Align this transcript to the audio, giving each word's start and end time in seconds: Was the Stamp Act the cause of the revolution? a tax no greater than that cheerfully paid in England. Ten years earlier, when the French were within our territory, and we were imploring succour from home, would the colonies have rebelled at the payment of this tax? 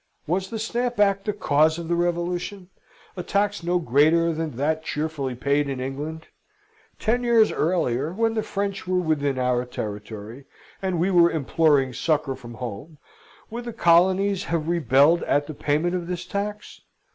Was 0.25 0.49
the 0.49 0.57
Stamp 0.57 0.99
Act 0.99 1.25
the 1.25 1.31
cause 1.33 1.77
of 1.77 1.87
the 1.87 1.93
revolution? 1.93 2.71
a 3.15 3.21
tax 3.21 3.61
no 3.61 3.77
greater 3.77 4.33
than 4.33 4.55
that 4.55 4.83
cheerfully 4.83 5.35
paid 5.35 5.69
in 5.69 5.79
England. 5.79 6.25
Ten 6.97 7.21
years 7.23 7.51
earlier, 7.51 8.11
when 8.11 8.33
the 8.33 8.41
French 8.41 8.87
were 8.87 8.97
within 8.99 9.37
our 9.37 9.63
territory, 9.63 10.45
and 10.81 10.99
we 10.99 11.11
were 11.11 11.29
imploring 11.29 11.93
succour 11.93 12.35
from 12.35 12.55
home, 12.55 12.97
would 13.51 13.65
the 13.65 13.73
colonies 13.73 14.45
have 14.45 14.67
rebelled 14.67 15.21
at 15.25 15.45
the 15.45 15.53
payment 15.53 15.93
of 15.93 16.07
this 16.07 16.25
tax? 16.25 16.81